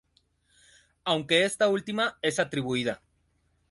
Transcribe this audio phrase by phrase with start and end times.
[1.03, 3.03] Aunque esta última es atribuida.